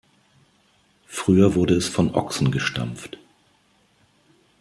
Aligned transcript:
Früher 1.05 1.53
wurde 1.53 1.75
es 1.75 1.87
von 1.87 2.15
Ochsen 2.15 2.49
gestampft. 2.51 3.19